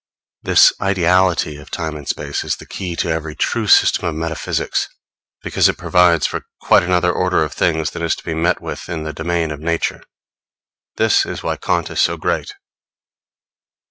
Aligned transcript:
This 0.41 0.73
ideality 0.81 1.57
of 1.57 1.69
Time 1.69 1.95
and 1.95 2.07
Space 2.07 2.43
is 2.43 2.55
the 2.55 2.65
key 2.65 2.95
to 2.95 3.11
every 3.11 3.35
true 3.35 3.67
system 3.67 4.07
of 4.07 4.15
metaphysics; 4.15 4.89
because 5.43 5.69
it 5.69 5.77
provides 5.77 6.25
for 6.25 6.41
quite 6.59 6.81
another 6.81 7.13
order 7.13 7.43
of 7.43 7.53
things 7.53 7.91
than 7.91 8.01
is 8.01 8.15
to 8.15 8.23
be 8.23 8.33
met 8.33 8.59
with 8.63 8.89
in 8.89 9.03
the 9.03 9.13
domain 9.13 9.51
of 9.51 9.59
nature. 9.59 10.01
This 10.95 11.23
is 11.23 11.43
why 11.43 11.55
Kant 11.57 11.91
is 11.91 12.01
so 12.01 12.17
great. 12.17 12.55